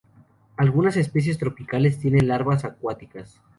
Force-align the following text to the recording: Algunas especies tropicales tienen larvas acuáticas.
Algunas 0.57 0.97
especies 0.97 1.37
tropicales 1.37 1.99
tienen 1.99 2.27
larvas 2.27 2.65
acuáticas. 2.65 3.39